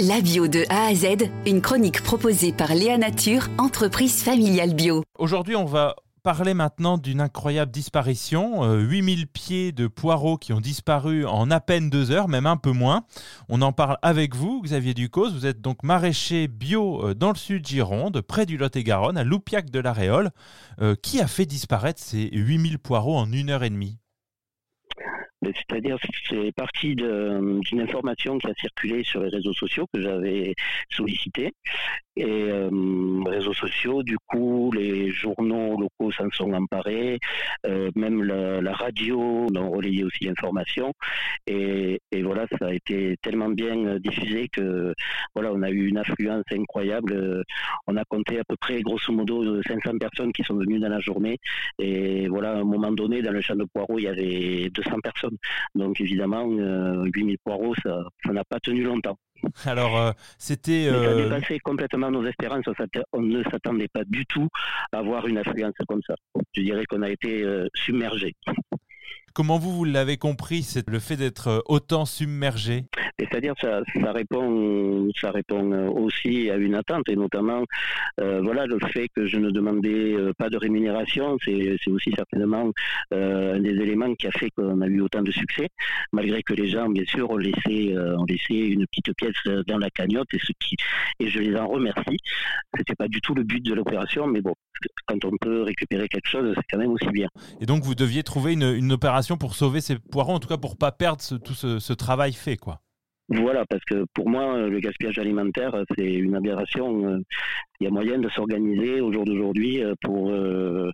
La 0.00 0.20
bio 0.20 0.48
de 0.48 0.64
A 0.70 0.86
à 0.86 0.94
Z, 0.94 1.30
une 1.46 1.60
chronique 1.60 2.02
proposée 2.02 2.52
par 2.52 2.74
Léa 2.74 2.98
Nature, 2.98 3.46
entreprise 3.58 4.24
familiale 4.24 4.74
bio. 4.74 5.04
Aujourd'hui, 5.16 5.54
on 5.54 5.66
va 5.66 5.94
parler 6.24 6.52
maintenant 6.52 6.98
d'une 6.98 7.20
incroyable 7.20 7.70
disparition. 7.70 8.64
8000 8.74 9.20
euh, 9.20 9.26
pieds 9.32 9.70
de 9.70 9.86
poireaux 9.86 10.36
qui 10.36 10.52
ont 10.52 10.60
disparu 10.60 11.24
en 11.26 11.48
à 11.48 11.60
peine 11.60 11.90
deux 11.90 12.10
heures, 12.10 12.26
même 12.26 12.46
un 12.46 12.56
peu 12.56 12.72
moins. 12.72 13.04
On 13.48 13.62
en 13.62 13.70
parle 13.70 13.96
avec 14.02 14.34
vous, 14.34 14.62
Xavier 14.64 14.94
Ducos. 14.94 15.30
Vous 15.30 15.46
êtes 15.46 15.60
donc 15.60 15.84
maraîcher 15.84 16.48
bio 16.48 17.10
euh, 17.10 17.14
dans 17.14 17.30
le 17.30 17.36
sud 17.36 17.64
Gironde, 17.64 18.20
près 18.20 18.46
du 18.46 18.56
Lot-et-Garonne, 18.56 19.16
à 19.16 19.22
Loupiac 19.22 19.70
de 19.70 19.78
la 19.78 19.92
Réole. 19.92 20.30
Euh, 20.80 20.96
qui 21.00 21.20
a 21.20 21.28
fait 21.28 21.46
disparaître 21.46 22.02
ces 22.02 22.30
8000 22.32 22.80
poireaux 22.80 23.16
en 23.16 23.30
une 23.30 23.50
heure 23.50 23.62
et 23.62 23.70
demie? 23.70 24.00
C'est-à-dire, 25.54 25.98
c'est 26.28 26.52
parti 26.54 26.94
d'une 26.94 27.80
information 27.80 28.38
qui 28.38 28.46
a 28.48 28.54
circulé 28.54 29.02
sur 29.04 29.22
les 29.22 29.28
réseaux 29.28 29.52
sociaux 29.52 29.86
que 29.92 30.00
j'avais 30.00 30.54
sollicité. 30.90 31.52
Et 32.16 32.24
euh, 32.26 32.70
réseaux 33.26 33.54
sociaux, 33.54 34.04
du 34.04 34.16
coup, 34.26 34.70
les 34.72 35.10
journaux 35.10 35.76
locaux 35.80 36.12
s'en 36.12 36.30
sont 36.30 36.52
emparés, 36.52 37.18
euh, 37.66 37.90
même 37.96 38.22
la, 38.22 38.72
radio 38.72 39.46
a 39.54 39.60
relayé 39.60 40.04
aussi 40.04 40.24
l'information. 40.24 40.92
Et, 41.46 41.98
voilà, 42.22 42.46
ça 42.58 42.66
a 42.68 42.72
été 42.72 43.16
tellement 43.20 43.48
bien 43.48 43.98
diffusé 43.98 44.48
que 44.48 44.94
voilà, 45.34 45.52
on 45.52 45.62
a 45.62 45.70
eu 45.70 45.88
une 45.88 45.98
affluence 45.98 46.44
incroyable. 46.52 47.44
On 47.86 47.96
a 47.96 48.04
compté 48.04 48.38
à 48.38 48.44
peu 48.44 48.56
près, 48.56 48.80
grosso 48.82 49.12
modo, 49.12 49.60
500 49.62 49.98
personnes 49.98 50.32
qui 50.32 50.42
sont 50.44 50.54
venues 50.54 50.78
dans 50.78 50.88
la 50.88 51.00
journée. 51.00 51.38
Et 51.78 52.28
voilà, 52.28 52.52
à 52.52 52.56
un 52.58 52.64
moment 52.64 52.92
donné, 52.92 53.22
dans 53.22 53.32
le 53.32 53.40
champ 53.40 53.56
de 53.56 53.64
poireaux, 53.64 53.98
il 53.98 54.04
y 54.04 54.08
avait 54.08 54.70
200 54.70 55.00
personnes. 55.02 55.33
Donc 55.74 56.00
évidemment, 56.00 56.44
8000 56.46 57.34
euh, 57.34 57.36
poireaux, 57.44 57.74
ça 57.82 58.32
n'a 58.32 58.44
pas 58.44 58.60
tenu 58.60 58.82
longtemps. 58.82 59.18
Alors, 59.64 59.98
euh, 59.98 60.12
c'était. 60.38 60.88
Ça 60.88 60.94
euh, 60.94 61.24
dépassé 61.24 61.58
complètement 61.58 62.10
nos 62.10 62.24
espérances. 62.26 62.64
On 63.12 63.22
ne 63.22 63.42
s'attendait 63.44 63.88
pas 63.88 64.04
du 64.06 64.24
tout 64.26 64.48
à 64.92 64.98
avoir 64.98 65.26
une 65.26 65.38
affluence 65.38 65.74
comme 65.88 66.00
ça. 66.06 66.14
Je 66.54 66.62
dirais 66.62 66.84
qu'on 66.86 67.02
a 67.02 67.10
été 67.10 67.44
submergé. 67.74 68.34
Comment 69.32 69.58
vous, 69.58 69.72
vous 69.72 69.84
l'avez 69.84 70.16
compris, 70.16 70.62
c'est 70.62 70.88
le 70.88 71.00
fait 71.00 71.16
d'être 71.16 71.64
autant 71.66 72.04
submergé? 72.04 72.84
C'est-à-dire 73.18 73.54
ça, 73.60 73.82
ça 74.00 74.12
répond, 74.12 75.08
ça 75.20 75.30
répond 75.30 75.88
aussi 75.88 76.50
à 76.50 76.56
une 76.56 76.74
attente 76.74 77.08
et 77.08 77.16
notamment, 77.16 77.64
euh, 78.20 78.40
voilà, 78.42 78.66
le 78.66 78.78
fait 78.92 79.08
que 79.14 79.26
je 79.26 79.36
ne 79.36 79.50
demandais 79.50 80.14
euh, 80.14 80.32
pas 80.36 80.50
de 80.50 80.56
rémunération, 80.56 81.36
c'est 81.44 81.76
aussi 81.88 82.12
certainement 82.16 82.70
euh, 83.12 83.54
un 83.56 83.60
des 83.60 83.70
éléments 83.70 84.14
qui 84.14 84.26
a 84.26 84.32
fait 84.32 84.50
qu'on 84.50 84.80
a 84.80 84.86
eu 84.86 85.00
autant 85.00 85.22
de 85.22 85.30
succès, 85.30 85.68
malgré 86.12 86.42
que 86.42 86.54
les 86.54 86.68
gens, 86.68 86.88
bien 86.88 87.04
sûr, 87.06 87.30
ont 87.30 87.36
laissé, 87.36 87.96
ont 87.96 88.24
laissé 88.24 88.54
une 88.54 88.86
petite 88.86 89.14
pièce 89.16 89.64
dans 89.66 89.78
la 89.78 89.90
cagnotte 89.90 90.28
et 90.32 90.38
ce 90.38 90.52
qui, 90.58 90.76
et 91.20 91.28
je 91.28 91.38
les 91.38 91.56
en 91.56 91.68
remercie. 91.68 92.18
C'était 92.76 92.94
pas 92.94 93.08
du 93.08 93.20
tout 93.20 93.34
le 93.34 93.44
but 93.44 93.64
de 93.64 93.74
l'opération, 93.74 94.26
mais 94.26 94.40
bon, 94.40 94.54
quand 95.06 95.24
on 95.24 95.36
peut 95.40 95.62
récupérer 95.62 96.08
quelque 96.08 96.28
chose, 96.28 96.52
c'est 96.56 96.64
quand 96.70 96.78
même 96.78 96.90
aussi 96.90 97.08
bien. 97.08 97.28
Et 97.60 97.66
donc 97.66 97.82
vous 97.84 97.94
deviez 97.94 98.22
trouver 98.22 98.52
une, 98.54 98.92
opération 98.92 99.36
pour 99.36 99.54
sauver 99.54 99.80
ces 99.80 99.98
poirons, 99.98 100.34
en 100.34 100.40
tout 100.40 100.48
cas 100.48 100.56
pour 100.56 100.76
pas 100.76 100.92
perdre 100.92 101.20
tout 101.38 101.54
ce 101.54 101.92
travail 101.92 102.32
fait, 102.32 102.56
quoi. 102.56 102.83
Voilà, 103.28 103.64
parce 103.64 103.82
que 103.86 104.04
pour 104.12 104.28
moi, 104.28 104.68
le 104.68 104.80
gaspillage 104.80 105.18
alimentaire, 105.18 105.74
c'est 105.96 106.12
une 106.12 106.34
aberration. 106.34 107.06
Euh, 107.08 107.18
il 107.80 107.84
y 107.84 107.86
a 107.86 107.90
moyen 107.90 108.18
de 108.18 108.28
s'organiser 108.28 109.00
au 109.00 109.12
jour 109.12 109.24
d'aujourd'hui 109.24 109.82
euh, 109.82 109.94
pour, 110.02 110.30
euh, 110.30 110.90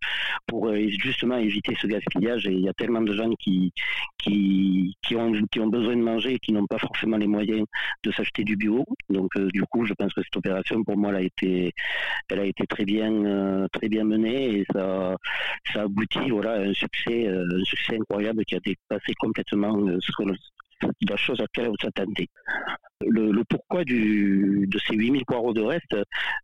pour 0.47 0.73
justement 1.03 1.37
éviter 1.39 1.75
ce 1.81 1.89
gaspillage. 1.89 2.47
Et 2.47 2.53
il 2.53 2.61
y 2.61 2.69
a 2.69 2.73
tellement 2.73 3.03
de 3.03 3.13
gens 3.15 3.31
qui, 3.41 3.73
qui, 4.19 4.97
qui, 5.03 5.17
ont, 5.17 5.33
qui 5.51 5.59
ont 5.59 5.67
besoin 5.67 5.97
de 5.97 6.03
manger 6.03 6.35
et 6.35 6.39
qui 6.39 6.53
n'ont 6.53 6.67
pas 6.67 6.79
forcément 6.79 7.17
les 7.17 7.27
moyens 7.27 7.67
de 8.05 8.13
s'acheter 8.13 8.45
du 8.45 8.57
bio. 8.57 8.85
Donc, 9.09 9.37
du 9.53 9.63
coup, 9.65 9.85
je 9.85 9.95
pense 9.95 10.15
que 10.15 10.23
cette 10.23 10.37
opération, 10.37 10.85
pour 10.85 10.97
moi, 10.97 11.11
elle 11.11 11.17
a 11.17 11.23
été, 11.23 11.73
elle 12.31 12.41
a 12.41 12.45
été 12.45 12.65
très 12.67 12.85
bien, 12.85 13.67
très 13.73 13.89
bien 13.89 14.05
menée 14.05 14.61
et 14.61 14.67
ça, 14.73 15.17
ça 15.73 15.83
aboutit 15.83 16.31
voilà, 16.31 16.53
à 16.53 16.61
un 16.61 16.75
succès, 16.75 17.27
un 17.27 17.65
succès 17.65 17.97
incroyable 17.97 18.45
qui 18.45 18.55
a 18.55 18.61
dépassé 18.61 19.15
complètement 19.19 19.77
ce 19.99 20.13
que, 20.13 20.23
la 21.09 21.17
chose 21.17 21.39
à 21.41 21.43
laquelle 21.43 21.69
vous 21.69 21.87
attendez. 21.87 22.29
Le, 23.07 23.43
pourquoi 23.49 23.83
du, 23.85 24.67
de 24.69 24.79
ces 24.79 24.95
8000 24.95 25.25
poireaux 25.25 25.55
de 25.55 25.63
reste, 25.63 25.97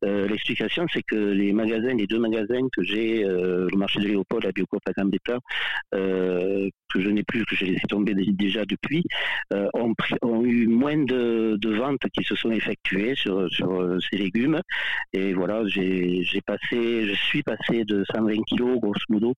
euh, 0.05 0.27
l'explication 0.27 0.87
c'est 0.91 1.03
que 1.03 1.15
les 1.15 1.53
magasins, 1.53 1.93
les 1.93 2.07
deux 2.07 2.19
magasins 2.19 2.67
que 2.75 2.83
j'ai, 2.83 3.27
euh, 3.27 3.69
le 3.71 3.77
marché 3.77 4.01
de 4.01 4.09
Léopold, 4.09 4.45
la 4.45 4.53
Biocoop 4.53 4.81
à 4.89 4.93
Gambetta, 4.93 5.39
euh, 5.95 6.71
que 6.93 7.03
je 7.03 7.11
n'ai 7.11 7.25
plus, 7.25 7.45
que 7.45 7.55
j'ai 7.57 7.67
laissé 7.67 7.83
tomber 7.89 8.15
déjà 8.15 8.65
depuis, 8.65 9.05
ont, 9.53 10.45
eu 10.45 10.67
moins 10.67 10.97
de, 10.97 11.59
ventes 11.77 12.09
qui 12.15 12.25
se 12.25 12.35
sont 12.35 12.51
effectuées 12.51 13.15
sur, 13.15 13.53
sur 13.53 13.99
ces 14.09 14.17
légumes. 14.17 14.61
Et 15.13 15.35
voilà, 15.35 15.63
j'ai 15.67 16.41
passé, 16.47 17.07
je 17.07 17.15
suis 17.15 17.43
passé 17.43 17.85
de 17.85 18.03
120 18.15 18.33
kg, 18.49 18.79
grosso 18.81 19.05
modo, 19.11 19.35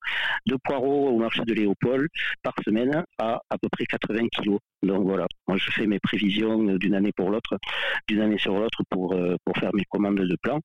de 0.46 0.56
poireaux 0.62 1.08
au 1.08 1.18
marché 1.18 1.42
de 1.44 1.54
Léopold 1.54 2.06
par 2.44 2.54
semaine 2.64 3.02
à 3.18 3.40
à 3.50 3.58
peu 3.58 3.68
près 3.70 3.84
80 3.86 4.28
kg. 4.28 4.58
Donc 4.82 5.04
voilà, 5.04 5.26
moi 5.48 5.56
je 5.58 5.70
fais 5.72 5.86
mes 5.86 5.98
prévisions 5.98 6.76
d'une 6.76 6.94
année 6.94 7.10
pour 7.16 7.30
l'autre, 7.30 7.58
d'une 8.06 8.20
année 8.20 8.38
sur 8.38 8.56
l'autre 8.58 8.82
pour, 8.90 9.12
euh, 9.12 9.36
pour 9.44 9.56
faire 9.56 9.70
mes 9.74 9.84
commandes 9.84 10.20
de 10.20 10.36
plan. 10.40 10.60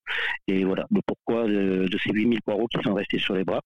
Et 0.47 0.63
voilà, 0.63 0.85
le 0.91 1.01
pourquoi 1.05 1.47
de, 1.47 1.87
ces 2.03 2.11
8000 2.11 2.39
poireaux 2.43 2.67
qui 2.67 2.81
sont 2.83 2.93
restés 2.93 3.17
sur 3.17 3.33
les 3.35 3.43
bras. 3.43 3.61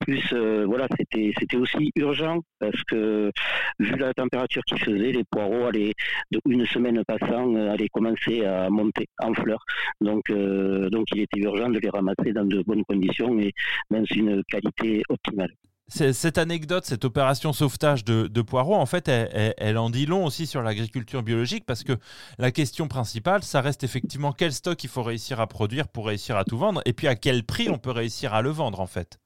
Plus, 0.00 0.24
euh, 0.32 0.64
voilà, 0.66 0.88
c'était, 0.98 1.56
aussi 1.56 1.92
urgent 1.96 2.40
parce 2.58 2.82
que 2.84 3.30
vu 3.78 3.96
la 3.96 4.12
température 4.14 4.62
qu'il 4.64 4.78
faisait, 4.78 5.12
les 5.12 5.24
poireaux 5.30 5.66
allaient, 5.66 5.92
de 6.32 6.40
une 6.48 6.66
semaine 6.66 7.02
passant, 7.06 7.54
euh, 7.54 7.70
allaient 7.70 7.88
commencer 7.92 8.44
à 8.44 8.70
monter 8.70 9.06
en 9.22 9.32
fleurs. 9.34 9.64
Donc, 10.00 10.32
donc 10.32 11.06
il 11.14 11.20
était 11.20 11.40
urgent 11.40 11.68
de 11.68 11.78
les 11.78 11.90
ramasser 11.90 12.32
dans 12.32 12.44
de 12.44 12.62
bonnes 12.62 12.84
conditions 12.84 13.38
et 13.38 13.52
dans 13.90 14.04
une 14.04 14.42
qualité 14.44 15.02
optimale 15.08 15.52
cette 15.92 16.38
anecdote, 16.38 16.84
cette 16.86 17.04
opération 17.04 17.52
sauvetage 17.52 18.04
de, 18.04 18.26
de 18.26 18.42
poireaux, 18.42 18.74
en 18.74 18.86
fait, 18.86 19.08
elle, 19.08 19.78
en 19.78 19.90
dit 19.90 20.06
long 20.06 20.24
aussi 20.24 20.46
sur 20.46 20.62
l'agriculture 20.62 21.22
biologique 21.22 21.64
parce 21.66 21.84
que 21.84 21.98
la 22.38 22.50
question 22.50 22.88
principale, 22.88 23.42
ça 23.42 23.60
reste 23.60 23.84
effectivement 23.84 24.32
quel 24.32 24.52
stock 24.52 24.82
il 24.82 24.88
faut 24.88 25.02
réussir 25.02 25.40
à 25.40 25.46
produire 25.46 25.88
pour 25.88 26.06
réussir 26.06 26.36
à 26.36 26.44
tout 26.44 26.58
vendre 26.58 26.80
et 26.86 26.92
puis 26.92 27.08
à 27.08 27.14
quel 27.14 27.44
prix 27.44 27.68
on 27.68 27.78
peut 27.78 27.90
réussir 27.90 28.32
à 28.34 28.42
le 28.42 28.50
vendre, 28.50 28.80
en 28.80 28.86
fait. 28.86 29.21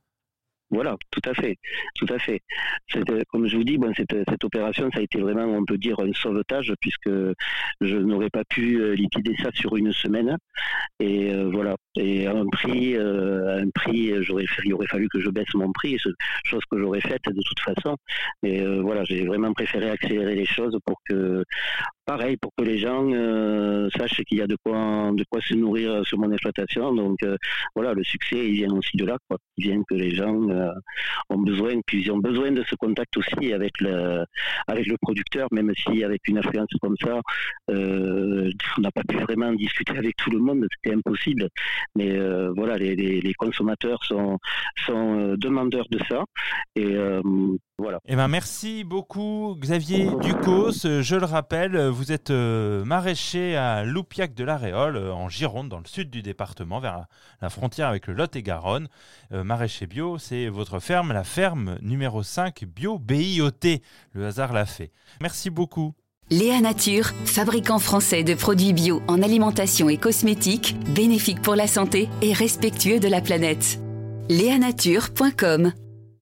Voilà, 0.71 0.97
tout 1.13 1.21
à 1.25 1.35
fait, 1.35 1.57
tout 1.95 2.07
à 2.13 2.19
fait. 2.19 2.41
Comme 3.29 3.47
je 3.47 3.57
vous 3.57 3.63
dis, 3.63 3.79
bon, 3.79 3.93
cette, 3.97 4.17
cette, 4.29 4.45
opération, 4.45 4.91
ça 4.93 4.99
a 4.99 5.03
été 5.03 5.21
vraiment, 5.21 5.45
on 5.45 5.65
peut 5.65 5.79
dire, 5.79 5.99
un 6.01 6.13
sauvetage 6.13 6.73
puisque 6.81 7.11
je 7.81 7.97
n'aurais 7.97 8.31
pas 8.31 8.43
pu 8.45 8.81
euh, 8.81 8.95
liquider 8.95 9.37
ça 9.43 9.51
sur 9.55 9.77
une 9.77 9.93
semaine. 9.93 10.37
Et 10.99 11.33
euh, 11.33 11.49
voilà, 11.53 11.77
et 11.97 12.27
à 12.27 12.33
un 12.33 12.47
prix, 12.47 12.97
euh, 12.97 13.63
un 13.63 13.71
prix, 13.71 14.13
j'aurais, 14.25 14.47
il 14.65 14.75
aurait 14.75 14.89
fallu 14.89 15.09
que 15.09 15.21
je 15.21 15.31
baisse 15.31 15.55
mon 15.55 15.71
prix, 15.71 15.99
chose 16.45 16.63
que 16.69 16.79
j'aurais 16.79 17.01
faite 17.01 17.23
de 17.27 17.43
toute 17.43 17.61
façon. 17.61 17.97
Mais 18.43 18.65
voilà, 18.81 19.05
j'ai 19.05 19.25
vraiment 19.25 19.53
préféré 19.53 19.91
accélérer 19.91 20.35
les 20.35 20.47
choses 20.47 20.77
pour 20.85 21.01
que, 21.09 21.45
pareil, 22.07 22.37
pour 22.37 22.53
que 22.57 22.65
les 22.65 22.79
gens 22.79 23.11
sachent 23.97 24.23
qu'il 24.27 24.39
y 24.39 24.43
a 24.43 24.47
de 24.47 24.57
quoi, 24.65 25.11
de 25.13 25.25
quoi 25.31 25.41
se 25.41 25.55
nourrir 25.55 26.07
sur 26.07 26.19
mon 26.19 26.31
exploitation. 26.33 26.95
Donc 26.95 27.19
voilà, 27.75 27.93
le 27.95 28.05
succès, 28.05 28.47
il 28.49 28.53
vient 28.53 28.73
aussi 28.73 28.97
de 28.97 29.05
là, 29.05 29.19
quoi. 29.29 29.39
Il 29.57 29.69
vient 29.69 29.83
que 29.89 29.95
les 29.95 30.15
gens 30.15 30.49
euh, 30.49 30.71
ont 31.31 31.39
besoin, 31.39 31.81
puis 31.87 32.03
ils 32.03 32.11
ont 32.13 32.19
besoin 32.19 32.53
de 32.53 32.63
ce 32.69 32.75
contact 32.75 33.17
aussi 33.17 33.53
avec 33.53 33.81
le, 33.81 34.25
avec 34.67 34.87
le 34.87 34.97
producteur, 35.01 35.49
même 35.53 35.73
si 35.77 36.05
avec 36.05 36.27
une 36.29 36.39
influence 36.39 36.69
comme 36.81 36.97
ça, 37.03 37.21
euh, 37.71 38.51
on 38.79 38.81
n'a 38.81 38.91
pas 38.91 39.03
pu 39.09 39.17
vraiment 39.17 39.53
discuter 39.53 39.97
avec 39.97 40.17
tout 40.17 40.31
le 40.31 40.39
monde, 40.39 40.67
c'était 40.75 40.97
impossible. 40.97 41.49
Mais 41.97 42.13
euh, 42.13 42.53
voilà, 42.57 42.77
les, 42.77 42.95
les, 42.97 43.35
consommateurs 43.35 44.03
sont, 44.05 44.39
sont 44.87 45.35
demandeurs 45.37 45.87
de 45.91 45.99
ça. 46.09 46.25
Et 46.75 46.97
voilà. 47.79 48.01
Eh 48.07 48.17
ben 48.17 48.29
merci 48.29 48.85
beaucoup 48.85 49.57
Xavier 49.59 50.09
Ducos. 50.21 50.73
Je 50.83 51.17
le 51.17 51.25
rappelle, 51.25 51.89
vous 51.89 52.13
êtes 52.13 52.31
maraîcher 52.31 53.57
à 53.57 53.85
Loupiac 53.85 54.35
de 54.35 54.45
la 54.45 54.57
Réole, 54.57 54.97
en 54.97 55.29
Gironde, 55.29 55.69
dans 55.69 55.79
le 55.79 55.87
sud 55.87 56.11
du 56.11 56.23
département, 56.23 56.81
vers 56.81 57.07
la 57.43 57.51
frontière 57.51 57.89
avec 57.89 58.07
le 58.07 58.15
Lot-et-Garonne. 58.15 58.89
maraîcher 59.31 59.87
bio, 59.87 60.19
c'est 60.19 60.49
votre 60.49 60.81
ferme, 60.81 61.13
la 61.13 61.25
ferme 61.25 61.77
numéro 61.83 62.23
5 62.23 62.65
Bio 62.65 62.99
BIOT. 62.99 63.81
Le 64.13 64.27
hasard 64.27 64.53
l'a 64.53 64.67
fait. 64.67 64.91
Merci 65.21 65.51
beaucoup. 65.51 65.95
Léa 66.29 66.61
Nature, 66.61 67.13
fabricant 67.25 67.79
français 67.79 68.25
de 68.25 68.35
produits 68.35 68.73
bio 68.73 69.01
en 69.07 69.23
alimentation 69.23 69.89
et 69.89 69.97
cosmétiques, 69.97 70.77
bénéfique 70.93 71.41
pour 71.41 71.55
la 71.55 71.69
santé 71.69 72.09
et 72.21 72.33
respectueux 72.33 72.99
de 72.99 73.07
la 73.07 73.21
planète. 73.21 73.79
Léanature.com 74.29 75.73